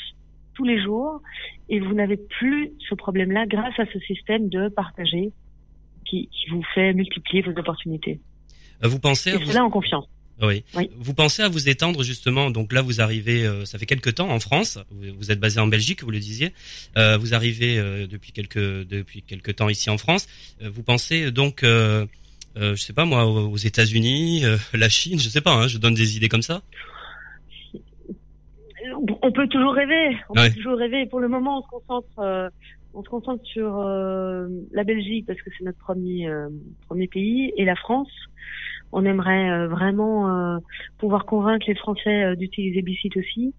tous 0.54 0.64
les 0.64 0.80
jours 0.80 1.20
et 1.68 1.80
vous 1.80 1.94
n'avez 1.94 2.16
plus 2.16 2.70
ce 2.88 2.94
problème-là 2.94 3.46
grâce 3.46 3.76
à 3.80 3.86
ce 3.86 3.98
système 3.98 4.48
de 4.48 4.68
partager 4.68 5.32
qui, 6.04 6.28
vous 6.50 6.62
fait 6.74 6.92
multiplier 6.92 7.42
vos 7.42 7.52
opportunités. 7.52 8.20
Euh, 8.84 8.88
vous 8.88 8.98
pensez 8.98 9.30
à 9.30 9.38
vous... 9.38 9.56
en 9.56 9.70
confiance. 9.70 10.06
Oui. 10.40 10.64
Vous 10.96 11.14
pensez 11.14 11.42
à 11.42 11.48
vous 11.48 11.68
étendre 11.68 12.02
justement. 12.02 12.50
Donc 12.50 12.72
là, 12.72 12.82
vous 12.82 13.00
arrivez. 13.00 13.46
Euh, 13.46 13.64
ça 13.64 13.78
fait 13.78 13.86
quelques 13.86 14.14
temps 14.16 14.30
en 14.30 14.40
France. 14.40 14.78
Vous, 14.90 15.30
êtes 15.30 15.38
basé 15.38 15.60
en 15.60 15.68
Belgique, 15.68 16.02
vous 16.02 16.10
le 16.10 16.18
disiez. 16.18 16.52
Euh, 16.96 17.16
vous 17.16 17.32
arrivez 17.34 17.76
depuis 18.08 18.32
quelques 18.32 18.58
depuis 18.58 19.22
quelques 19.22 19.56
temps 19.56 19.68
ici 19.68 19.88
en 19.88 19.98
France. 19.98 20.26
vous 20.60 20.82
pensez 20.82 21.30
donc, 21.30 21.60
je 21.62 22.06
sais 22.76 22.92
pas 22.92 23.04
moi, 23.04 23.24
aux 23.24 23.56
États-Unis, 23.56 24.42
la 24.74 24.88
Chine, 24.88 25.20
je 25.20 25.28
sais 25.28 25.42
pas. 25.42 25.52
Hein, 25.52 25.68
je 25.68 25.78
donne 25.78 25.94
des 25.94 26.16
idées 26.16 26.28
comme 26.28 26.42
ça. 26.42 26.62
On 29.22 29.32
peut 29.32 29.46
toujours 29.48 29.74
rêver. 29.74 30.16
On 30.28 30.34
peut 30.34 30.50
toujours 30.54 30.78
rêver. 30.78 31.06
Pour 31.06 31.20
le 31.20 31.28
moment, 31.28 31.58
on 31.58 31.62
se 31.62 31.68
concentre 31.68 32.50
on 32.94 33.02
se 33.02 33.08
concentre 33.08 33.44
sur 33.44 33.80
euh, 33.80 34.48
la 34.72 34.84
Belgique 34.84 35.26
parce 35.26 35.40
que 35.40 35.50
c'est 35.56 35.64
notre 35.64 35.78
premier 35.78 36.28
euh, 36.28 36.48
premier 36.88 37.06
pays 37.06 37.52
et 37.56 37.64
la 37.64 37.76
France. 37.76 38.12
On 38.92 39.04
aimerait 39.06 39.50
euh, 39.50 39.68
vraiment 39.68 40.60
pouvoir 40.98 41.24
convaincre 41.24 41.64
les 41.66 41.74
Français 41.74 42.36
d'utiliser 42.36 42.82
Bicit 42.82 43.16
aussi. 43.16 43.54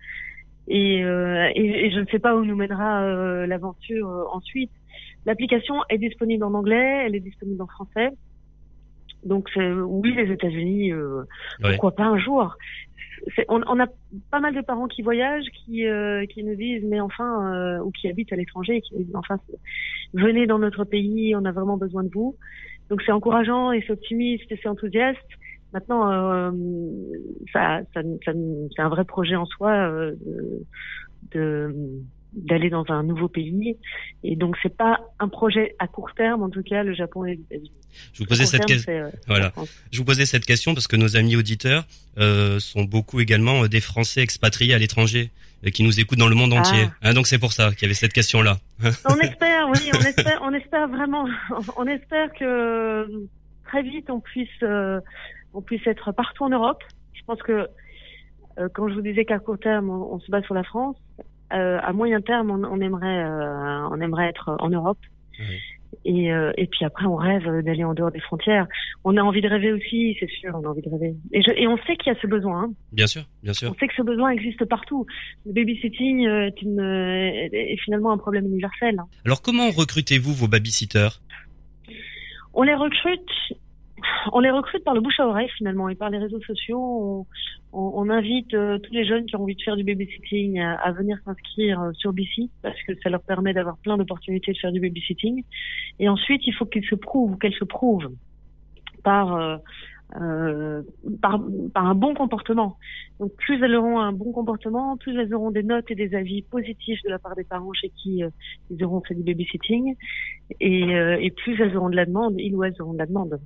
Et, 0.68 1.00
et, 1.00 1.92
je 1.92 2.00
ne 2.00 2.06
sais 2.06 2.20
pas 2.20 2.36
où 2.36 2.46
nous 2.46 2.56
mènera 2.56 3.46
l'aventure 3.48 4.30
ensuite. 4.32 4.72
L'application 5.26 5.76
est 5.90 5.98
disponible 5.98 6.44
en 6.44 6.54
anglais, 6.54 7.04
elle 7.06 7.16
est 7.16 7.20
disponible 7.20 7.64
en 7.64 7.68
français. 7.68 8.12
Donc 9.26 9.50
oui, 9.58 10.14
les 10.14 10.32
États-Unis, 10.32 10.94
pourquoi 11.62 11.96
pas 11.96 12.06
un 12.06 12.18
jour 12.20 12.56
on, 13.48 13.62
on, 13.68 13.80
a 13.80 13.88
pas 14.32 14.40
mal 14.40 14.54
de 14.54 14.62
parents 14.62 14.88
qui 14.88 15.02
voyagent, 15.02 15.50
qui, 15.54 15.88
euh, 15.88 16.26
qui 16.26 16.44
nous 16.44 16.56
disent, 16.56 16.84
mais 16.86 17.00
enfin, 17.00 17.54
euh, 17.54 17.80
ou 17.80 17.92
qui 17.92 18.08
habitent 18.10 18.34
à 18.34 18.36
l'étranger, 18.36 18.82
qui 18.82 18.96
nous 18.96 19.04
disent, 19.04 19.16
enfin, 19.16 19.40
venez 20.14 20.46
dans 20.46 20.60
notre 20.60 20.84
pays, 20.84 21.36
on 21.36 21.46
a 21.46 21.52
vraiment 21.52 21.78
besoin 21.78 22.04
de 22.04 22.10
vous. 22.10 22.36
Donc 22.90 23.02
c'est 23.06 23.12
encourageant 23.12 23.72
et 23.72 23.84
c'est 23.86 23.94
optimiste 23.94 24.52
et 24.52 24.60
c'est 24.62 24.70
enthousiaste. 24.70 25.20
Maintenant, 25.74 26.12
euh, 26.12 26.52
ça, 27.52 27.82
ça, 27.94 28.02
ça 28.26 28.32
c'est 28.76 28.82
un 28.82 28.90
vrai 28.90 29.06
projet 29.06 29.36
en 29.36 29.46
soi 29.46 29.72
euh, 29.72 30.14
de 31.32 31.74
d'aller 32.36 32.70
dans 32.70 32.86
un 32.90 33.04
nouveau 33.04 33.28
pays. 33.28 33.78
Et 34.24 34.36
donc, 34.36 34.56
c'est 34.62 34.76
pas 34.76 35.00
un 35.20 35.30
projet 35.30 35.76
à 35.80 35.88
court 35.88 36.14
terme, 36.16 36.44
en 36.44 36.50
tout 36.50 36.64
cas, 36.64 36.84
le 36.84 36.94
Japon 36.94 37.26
et 37.26 37.36
les 37.36 37.42
États-Unis. 37.42 37.72
Je 38.14 38.20
vous 38.20 38.26
posais 38.26 38.46
cette 38.46 38.66
question. 38.66 38.92
Euh, 38.92 39.12
voilà. 39.28 39.54
Je 39.92 40.00
vous 40.00 40.06
posais 40.06 40.26
cette 40.26 40.46
question 40.46 40.74
parce 40.74 40.88
que 40.88 40.96
nos 40.96 41.16
amis 41.16 41.36
auditeurs 41.36 41.86
euh, 42.18 42.60
sont 42.60 42.84
beaucoup 42.84 43.20
également 43.20 43.64
euh, 43.64 43.68
des 43.68 43.82
Français 43.82 44.22
expatriés 44.22 44.74
à 44.74 44.80
l'étranger 44.80 45.30
euh, 45.66 45.70
qui 45.70 45.84
nous 45.84 46.00
écoutent 46.00 46.20
dans 46.20 46.28
le 46.28 46.36
monde 46.36 46.54
entier. 46.54 46.86
Ah. 47.02 47.10
Hein, 47.10 47.14
donc 47.14 47.28
c'est 47.28 47.40
pour 47.40 47.54
ça 47.54 47.72
qu'il 47.72 47.84
y 47.84 47.86
avait 47.86 47.94
cette 47.94 48.14
question-là. 48.14 48.58
on 49.06 49.18
espère, 49.20 49.70
oui, 49.70 49.90
on 49.94 50.00
espère, 50.06 50.42
on 50.44 50.54
espère 50.54 50.88
vraiment, 50.88 51.26
on 51.78 51.88
espère 51.88 52.32
que 52.34 53.08
très 53.66 53.82
vite 53.82 54.10
on 54.10 54.20
puisse, 54.20 54.50
euh, 54.64 55.00
on 55.54 55.62
puisse 55.62 55.86
être 55.88 56.12
partout 56.12 56.44
en 56.44 56.50
Europe. 56.50 56.84
Je 57.14 57.22
pense 57.26 57.42
que 57.42 57.68
euh, 58.60 58.70
quand 58.74 58.90
je 58.90 58.96
vous 58.96 59.02
disais 59.02 59.26
qu'à 59.26 59.40
court 59.40 59.58
terme 59.58 59.90
on, 59.90 60.14
on, 60.14 60.20
se 60.20 60.30
bat 60.30 60.42
sur 60.42 60.54
la 60.54 60.64
France, 60.64 60.98
à 61.54 61.94
moyen 61.94 62.22
terme 62.22 62.52
on, 62.52 62.64
on 62.64 62.82
aimerait, 62.82 63.24
on 63.92 64.02
aimerait 64.02 64.28
être 64.30 64.56
en 64.60 64.70
Europe. 64.70 65.00
Et, 66.06 66.34
euh, 66.34 66.52
et 66.58 66.68
puis 66.68 66.84
après, 66.84 67.06
on 67.06 67.16
rêve 67.16 67.48
d'aller 67.64 67.84
en 67.84 67.94
dehors 67.94 68.12
des 68.12 68.20
frontières. 68.20 68.68
On 69.04 69.16
a 69.16 69.22
envie 69.22 69.42
de 69.42 69.48
rêver 69.48 69.72
aussi, 69.72 70.18
c'est 70.20 70.30
sûr, 70.30 70.52
on 70.54 70.66
a 70.66 70.68
envie 70.68 70.82
de 70.82 70.90
rêver. 70.90 71.16
Et, 71.32 71.42
je, 71.42 71.52
et 71.56 71.68
on 71.68 71.78
sait 71.86 71.96
qu'il 71.96 72.12
y 72.12 72.16
a 72.16 72.20
ce 72.20 72.28
besoin. 72.28 72.64
Hein. 72.64 72.74
Bien 72.92 73.08
sûr, 73.08 73.24
bien 73.44 73.54
sûr. 73.54 73.72
On 73.72 73.76
sait 73.76 73.88
que 73.88 73.94
ce 73.96 74.02
besoin 74.02 74.32
existe 74.32 74.66
partout. 74.66 75.06
Le 75.46 75.54
babysitting 75.54 76.28
est, 76.28 76.62
une, 76.62 76.80
est 77.54 77.78
finalement 77.86 78.12
un 78.12 78.18
problème 78.18 78.46
universel. 78.48 79.00
hein. 79.00 79.06
Alors 79.24 79.42
comment 79.42 79.70
recrutez-vous 79.70 80.34
vos 80.34 80.48
babysitters? 80.48 81.22
On 82.54 82.64
les 82.64 82.76
recrute. 82.76 83.30
On 84.32 84.40
les 84.40 84.52
recrute 84.52 84.84
par 84.84 84.94
le 84.94 85.02
bouche 85.02 85.20
à 85.20 85.28
oreille 85.28 85.50
finalement 85.58 85.90
et 85.90 85.96
par 85.96 86.10
les 86.10 86.18
réseaux 86.18 86.42
sociaux. 86.42 87.26
On, 87.72 87.92
on, 87.96 88.10
invite 88.10 88.54
euh, 88.54 88.78
tous 88.78 88.94
les 88.94 89.06
jeunes 89.06 89.26
qui 89.26 89.36
ont 89.36 89.44
envie 89.44 89.56
de 89.56 89.62
faire 89.62 89.76
du 89.76 89.84
babysitting 89.84 90.60
à, 90.60 90.76
à 90.76 90.92
venir 90.92 91.18
s'inscrire 91.26 91.82
euh, 91.82 91.92
sur 91.94 92.14
BC 92.14 92.50
parce 92.62 92.82
que 92.84 92.94
ça 93.02 93.10
leur 93.10 93.22
permet 93.22 93.54
d'avoir 93.54 93.78
plein 93.78 93.98
d'opportunités 93.98 94.54
de 94.54 94.58
faire 94.58 94.72
du 94.72 94.80
babysitting. 94.80 95.44
Et 96.00 96.08
ensuite, 96.08 96.42
il 96.46 96.54
faut 96.54 96.66
qu'ils 96.66 96.86
se 96.86 96.96
prouvent, 96.96 97.38
qu'elles 97.38 97.54
se 97.56 97.66
prouvent 97.66 98.12
par, 99.04 99.36
euh, 99.36 99.58
euh, 100.22 100.84
par, 101.22 101.42
par 101.74 101.88
un 101.88 101.96
bon 101.96 102.14
comportement. 102.14 102.78
Donc 103.20 103.34
plus 103.36 103.62
elles 103.64 103.76
auront 103.76 104.00
un 104.00 104.14
bon 104.14 104.32
comportement, 104.32 104.96
plus 104.98 105.20
elles 105.20 105.34
auront 105.34 105.52
des 105.52 105.64
notes 105.64 105.90
et 105.90 105.96
des 105.96 106.16
avis 106.16 106.44
positifs 106.44 107.02
de 107.04 107.10
la 107.10 107.20
part 107.20 107.36
des 107.36 107.44
parents 107.44 107.74
chez 107.74 107.90
qui 107.90 108.22
ils 108.70 108.84
auront 108.84 109.02
fait 109.02 109.16
du 109.16 109.24
babysitting, 109.24 109.96
et, 110.60 110.90
et 110.92 111.32
plus 111.32 111.60
elles 111.62 111.76
auront 111.76 111.90
de 111.90 111.96
la 111.96 112.06
demande, 112.06 112.36
ils 112.38 112.56
ou 112.56 112.64
elles 112.64 112.80
auront 112.82 112.94
de 112.94 113.00
la 113.00 113.06
demande. 113.06 113.40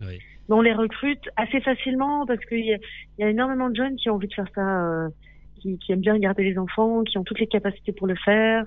Oui. 0.00 0.18
On 0.48 0.60
les 0.60 0.72
recrute 0.74 1.22
assez 1.36 1.60
facilement 1.60 2.26
parce 2.26 2.44
qu'il 2.46 2.64
y, 2.64 2.72
a- 2.74 2.78
il 3.18 3.22
y 3.22 3.24
a 3.24 3.30
énormément 3.30 3.70
de 3.70 3.76
jeunes 3.76 3.96
qui 3.96 4.10
ont 4.10 4.14
envie 4.14 4.28
de 4.28 4.34
faire 4.34 4.48
ça, 4.54 4.60
euh, 4.84 5.08
qui, 5.60 5.78
qui 5.78 5.92
aiment 5.92 6.00
bien 6.00 6.18
garder 6.18 6.44
les 6.44 6.58
enfants, 6.58 7.02
qui 7.04 7.16
ont 7.18 7.24
toutes 7.24 7.40
les 7.40 7.46
capacités 7.46 7.92
pour 7.92 8.06
le 8.06 8.14
faire. 8.16 8.64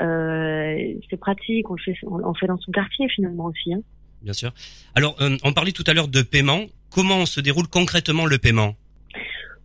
Euh, 0.00 0.94
c'est 1.10 1.18
pratique, 1.18 1.68
on 1.70 1.74
le 1.74 1.82
fait, 1.82 1.94
on, 2.06 2.24
on 2.24 2.34
fait 2.34 2.46
dans 2.46 2.56
son 2.58 2.72
quartier 2.72 3.08
finalement 3.10 3.46
aussi. 3.46 3.74
Hein. 3.74 3.80
Bien 4.22 4.32
sûr. 4.32 4.52
Alors, 4.94 5.14
euh, 5.20 5.36
on 5.44 5.52
parlait 5.52 5.72
tout 5.72 5.84
à 5.86 5.92
l'heure 5.92 6.08
de 6.08 6.22
paiement. 6.22 6.60
Comment 6.90 7.26
se 7.26 7.40
déroule 7.40 7.68
concrètement 7.68 8.24
le 8.24 8.38
paiement? 8.38 8.74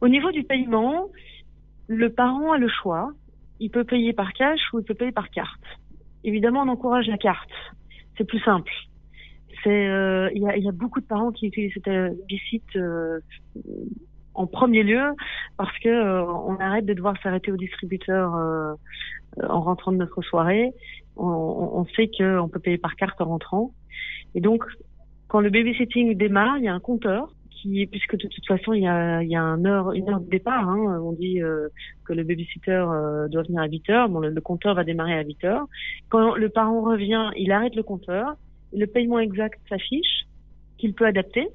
Au 0.02 0.08
niveau 0.10 0.32
du 0.32 0.44
paiement, 0.44 1.08
le 1.88 2.10
parent 2.10 2.52
a 2.52 2.58
le 2.58 2.68
choix. 2.68 3.12
Il 3.62 3.70
peut 3.70 3.84
payer 3.86 4.12
par 4.14 4.34
cash 4.34 4.60
ou 4.74 4.80
il 4.80 4.86
peut 4.86 4.94
payer 4.94 5.12
par 5.12 5.30
carte. 5.30 5.62
Évidemment, 6.24 6.64
on 6.64 6.68
encourage 6.70 7.08
la 7.08 7.18
carte. 7.18 7.50
C'est 8.18 8.24
plus 8.26 8.42
simple. 8.42 8.72
Euh, 9.68 10.30
il 10.34 10.42
y, 10.42 10.68
a, 10.68 10.72
beaucoup 10.72 11.02
de 11.02 11.06
parents 11.06 11.32
qui 11.32 11.48
utilisent 11.48 11.74
cette 11.74 11.88
euh, 11.88 12.12
Bicit 12.28 12.64
euh, 12.76 13.20
en 14.34 14.48
premier 14.48 14.84
lieu 14.84 15.14
parce 15.58 15.78
que 15.80 15.90
euh, 15.90 16.24
on 16.24 16.56
arrête 16.58 16.86
de 16.86 16.94
devoir 16.94 17.16
s'arrêter 17.22 17.52
au 17.52 17.58
distributeur 17.58 18.36
euh, 18.36 18.74
euh, 19.40 19.48
en 19.48 19.62
rentrant 19.62 19.92
de 19.92 19.98
notre 19.98 20.22
soirée. 20.22 20.72
On, 21.18 21.26
on 21.26 21.86
sait 21.96 22.10
qu'on 22.18 22.48
peut 22.48 22.60
payer 22.60 22.78
par 22.78 22.96
carte 22.96 23.20
en 23.22 23.26
rentrant. 23.26 23.72
Et 24.36 24.42
donc, 24.42 24.64
quand 25.28 25.42
le 25.42 25.50
babysitting 25.50 26.16
démarre, 26.16 26.58
il 26.58 26.64
y 26.64 26.68
a 26.68 26.74
un 26.74 26.80
compteur 26.80 27.34
qui, 27.62 27.86
puisque 27.88 28.16
de 28.16 28.28
toute 28.28 28.46
façon 28.46 28.74
il 28.74 28.84
y 28.84 28.88
a, 28.88 29.20
un 29.42 29.66
heure, 29.66 29.92
une 29.92 30.10
heure 30.10 30.22
de 30.22 30.30
départ. 30.30 30.70
Hein, 30.70 31.00
on 31.04 31.12
dit 31.12 31.42
euh, 31.42 31.68
que 32.06 32.14
le 32.14 32.24
babysitter 32.24 32.72
euh, 32.72 33.28
doit 33.28 33.44
venir 33.44 33.62
à 33.62 33.68
8 33.68 33.90
heures. 33.90 34.10
Bon, 34.10 34.20
le, 34.20 34.30
le 34.30 34.42
compteur 34.42 34.76
va 34.76 34.84
démarrer 34.84 35.14
à 35.14 35.24
8 35.24 35.44
heures. 35.44 35.66
Quand 36.10 36.36
le 36.36 36.50
parent 36.50 36.82
revient, 36.82 37.30
il 37.38 37.52
arrête 37.52 37.76
le 37.76 37.84
compteur. 37.84 38.36
Le 38.74 38.86
paiement 38.86 39.20
exact 39.20 39.60
s'affiche, 39.70 40.26
qu'il 40.78 40.94
peut 40.94 41.06
adapter. 41.06 41.48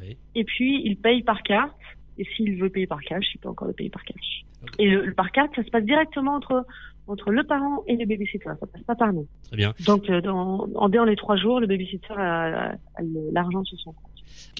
Oui. 0.00 0.16
Et 0.34 0.44
puis 0.44 0.82
il 0.84 0.96
paye 0.96 1.22
par 1.22 1.42
carte. 1.42 1.74
Et 2.18 2.24
s'il 2.36 2.60
veut 2.60 2.68
payer 2.68 2.86
par 2.86 3.00
cash, 3.00 3.24
il 3.34 3.38
peut 3.38 3.48
encore 3.48 3.66
le 3.68 3.72
payer 3.74 3.88
par 3.88 4.04
cash. 4.04 4.42
Et 4.78 4.90
le, 4.90 5.06
le 5.06 5.14
par 5.14 5.30
carte, 5.32 5.54
ça 5.56 5.64
se 5.64 5.70
passe 5.70 5.84
directement 5.84 6.34
entre 6.34 6.66
entre 7.06 7.30
le 7.32 7.42
parent 7.44 7.82
et 7.88 7.96
le 7.96 8.04
babysitter. 8.06 8.44
Ça 8.44 8.66
passe 8.72 8.82
pas 8.82 8.94
par 8.94 9.12
nous. 9.12 9.26
Très 9.48 9.56
bien. 9.56 9.72
Donc 9.86 10.08
euh, 10.10 10.20
dans, 10.20 10.68
en 10.74 10.88
dans 10.90 11.04
les 11.04 11.16
trois 11.16 11.36
jours, 11.36 11.60
le 11.60 11.66
babysitter 11.66 12.12
a, 12.16 12.72
a- 12.72 13.02
l'argent 13.32 13.64
sur 13.64 13.78
son 13.80 13.92
compte. 13.92 14.10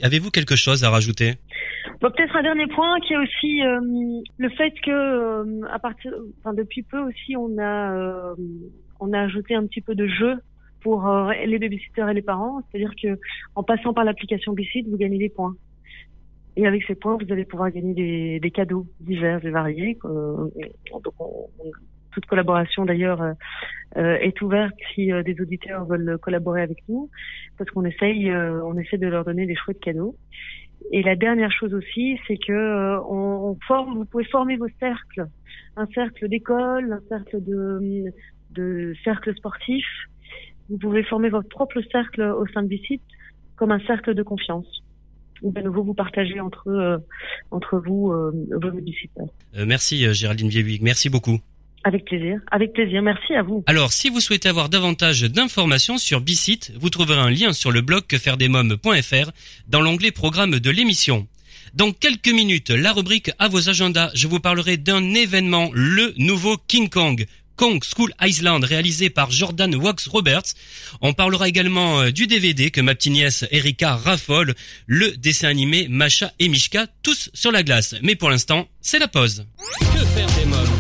Avez-vous 0.02 0.30
quelque 0.30 0.56
chose 0.56 0.82
à 0.84 0.90
rajouter? 0.90 1.34
Bon, 2.00 2.10
peut-être 2.10 2.34
un 2.34 2.42
dernier 2.42 2.66
point 2.66 2.98
qui 3.00 3.12
est 3.12 3.18
aussi 3.18 3.62
euh, 3.62 3.80
le 4.38 4.48
fait 4.50 4.72
que 4.82 4.90
euh, 4.90 5.60
à 5.70 5.78
partir, 5.78 6.12
enfin 6.38 6.54
depuis 6.54 6.82
peu 6.82 6.98
aussi, 6.98 7.36
on 7.36 7.56
a 7.58 7.92
euh, 7.94 8.34
on 9.00 9.12
a 9.12 9.20
ajouté 9.20 9.54
un 9.54 9.66
petit 9.66 9.80
peu 9.82 9.94
de 9.94 10.06
jeu 10.06 10.34
pour 10.82 11.06
euh, 11.06 11.32
les 11.46 11.58
babysitters 11.58 12.08
et 12.08 12.14
les 12.14 12.22
parents. 12.22 12.60
C'est-à-dire 12.70 12.92
que 13.00 13.18
en 13.54 13.62
passant 13.62 13.92
par 13.92 14.04
l'application 14.04 14.52
Bicit, 14.52 14.86
vous 14.88 14.96
gagnez 14.96 15.18
des 15.18 15.28
points. 15.28 15.54
Et 16.56 16.66
avec 16.66 16.82
ces 16.84 16.94
points, 16.94 17.16
vous 17.16 17.32
allez 17.32 17.44
pouvoir 17.44 17.70
gagner 17.70 18.40
des, 18.40 18.50
cadeaux 18.50 18.86
divers 19.00 19.44
et 19.44 19.50
variés. 19.50 19.98
Euh, 20.04 20.48
donc 20.92 21.14
on- 21.18 21.48
on- 21.58 21.72
toute 22.12 22.26
collaboration 22.26 22.84
d'ailleurs 22.84 23.22
euh, 23.22 23.32
euh, 23.96 24.16
est 24.16 24.42
ouverte 24.42 24.74
si 24.94 25.10
des 25.24 25.40
auditeurs 25.40 25.84
veulent 25.84 26.18
collaborer 26.18 26.62
avec 26.62 26.78
nous, 26.88 27.08
parce 27.56 27.70
qu'on 27.70 27.84
essaye, 27.84 28.32
on 28.34 28.76
essaie 28.78 28.98
de 28.98 29.06
leur 29.06 29.24
donner 29.24 29.46
des 29.46 29.54
chouettes 29.54 29.78
cadeaux. 29.78 30.16
Et 30.90 31.02
la 31.04 31.14
dernière 31.14 31.52
chose 31.52 31.72
aussi, 31.72 32.18
c'est 32.26 32.36
que 32.36 32.98
on 33.08 33.56
forme, 33.68 33.98
vous 33.98 34.06
pouvez 34.06 34.24
former 34.24 34.56
vos 34.56 34.68
cercles, 34.80 35.26
un 35.76 35.86
cercle 35.94 36.28
d'école, 36.28 36.92
un 36.94 37.08
cercle 37.08 37.44
de, 37.44 38.12
de 38.50 38.94
cercle 39.04 39.34
sportif. 39.36 39.86
Vous 40.70 40.78
pouvez 40.78 41.02
former 41.02 41.28
votre 41.28 41.48
propre 41.48 41.80
cercle 41.90 42.22
au 42.22 42.46
sein 42.48 42.62
de 42.62 42.68
Bicit 42.68 43.02
comme 43.56 43.72
un 43.72 43.80
cercle 43.80 44.14
de 44.14 44.22
confiance. 44.22 44.66
Où 45.42 45.52
de 45.52 45.60
nouveau 45.60 45.82
vous 45.82 45.94
partagez 45.94 46.38
entre 46.38 46.68
euh, 46.68 46.98
entre 47.50 47.78
vous 47.78 48.12
euh, 48.12 48.30
vos 48.52 48.70
babysitters. 48.70 49.22
Euh, 49.56 49.64
Merci 49.66 50.06
euh, 50.06 50.12
Géraldine 50.12 50.48
Viewig, 50.48 50.82
merci 50.82 51.08
beaucoup. 51.08 51.40
Avec 51.82 52.04
plaisir, 52.04 52.38
avec 52.50 52.74
plaisir. 52.74 53.00
Merci 53.00 53.34
à 53.34 53.42
vous. 53.42 53.64
Alors, 53.66 53.90
si 53.90 54.10
vous 54.10 54.20
souhaitez 54.20 54.50
avoir 54.50 54.68
davantage 54.68 55.22
d'informations 55.22 55.96
sur 55.96 56.20
Bicit, 56.20 56.72
vous 56.78 56.90
trouverez 56.90 57.18
un 57.18 57.30
lien 57.30 57.54
sur 57.54 57.72
le 57.72 57.80
blog 57.80 58.06
quefairedesmoms.fr 58.06 59.30
dans 59.66 59.80
l'onglet 59.80 60.10
programme 60.10 60.58
de 60.58 60.70
l'émission. 60.70 61.26
Dans 61.72 61.92
quelques 61.92 62.32
minutes, 62.32 62.70
la 62.70 62.92
rubrique 62.92 63.30
à 63.38 63.48
vos 63.48 63.68
agendas, 63.68 64.10
je 64.14 64.26
vous 64.26 64.40
parlerai 64.40 64.76
d'un 64.76 65.14
événement, 65.14 65.70
le 65.72 66.12
nouveau 66.18 66.56
King 66.68 66.88
Kong. 66.88 67.24
Kong 67.60 67.84
School 67.84 68.10
Island 68.22 68.64
réalisé 68.64 69.10
par 69.10 69.30
Jordan 69.30 69.74
Wax 69.74 70.06
Roberts. 70.06 70.54
On 71.02 71.12
parlera 71.12 71.46
également 71.46 72.00
euh, 72.00 72.10
du 72.10 72.26
DVD 72.26 72.70
que 72.70 72.80
ma 72.80 72.94
petite 72.94 73.12
nièce 73.12 73.44
Erika 73.50 73.96
raffole, 73.96 74.54
le 74.86 75.14
dessin 75.18 75.48
animé 75.48 75.86
Masha 75.90 76.32
et 76.38 76.48
Mishka, 76.48 76.86
tous 77.02 77.28
sur 77.34 77.52
la 77.52 77.62
glace. 77.62 77.96
Mais 78.02 78.16
pour 78.16 78.30
l'instant, 78.30 78.66
c'est 78.80 78.98
la 78.98 79.08
pause. 79.08 79.44
Que 79.78 80.06
faire 80.06 80.30
des 80.38 80.46
mômes 80.46 80.79